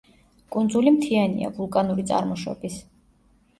[0.55, 2.83] კუნძული მთიანია, ვულკანური წარმოშობის.